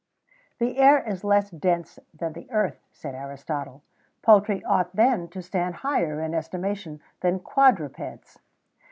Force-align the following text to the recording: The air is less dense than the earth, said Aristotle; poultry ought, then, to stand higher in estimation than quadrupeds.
The 0.57 0.77
air 0.79 0.97
is 0.99 1.23
less 1.23 1.51
dense 1.51 1.99
than 2.11 2.33
the 2.33 2.49
earth, 2.49 2.81
said 2.91 3.13
Aristotle; 3.13 3.83
poultry 4.23 4.63
ought, 4.65 4.95
then, 4.95 5.27
to 5.27 5.43
stand 5.43 5.75
higher 5.85 6.19
in 6.23 6.33
estimation 6.33 6.99
than 7.19 7.37
quadrupeds. 7.39 8.39